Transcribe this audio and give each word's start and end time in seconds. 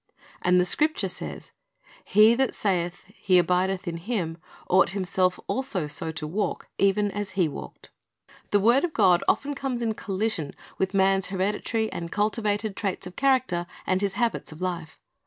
"'And 0.41 0.59
the 0.59 0.65
Scripture 0.65 1.07
says," 1.07 1.51
He 2.03 2.33
that 2.33 2.55
saith 2.55 3.05
he 3.15 3.37
abideth 3.37 3.87
in 3.87 3.97
Him 3.97 4.39
ought 4.67 4.89
himself 4.97 5.39
also 5.45 5.85
so 5.85 6.11
to 6.13 6.25
walk, 6.25 6.69
even 6.79 7.11
as 7.11 7.33
He 7.37 7.47
walked."^ 7.47 7.91
The 8.49 8.59
word 8.59 8.83
of 8.83 8.93
God 8.95 9.23
often 9.27 9.53
comes 9.53 9.79
in 9.79 9.93
collision 9.93 10.55
with 10.79 10.95
man's 10.95 11.27
hereditary 11.27 11.91
and 11.91 12.11
cultivated 12.11 12.75
traits 12.75 13.05
of 13.05 13.15
character 13.15 13.67
and 13.85 14.01
his 14.01 14.13
habits 14.13 14.51
of 14.51 14.59
life. 14.59 14.99